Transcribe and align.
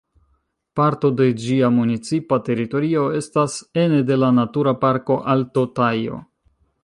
Parto 0.79 1.11
de 1.19 1.27
ĝia 1.43 1.69
municipa 1.75 2.39
teritorio 2.47 3.05
estas 3.21 3.59
ene 3.83 4.01
de 4.09 4.19
la 4.23 4.29
Natura 4.41 4.75
Parko 4.87 5.21
Alto 5.35 5.67
Tajo. 5.81 6.21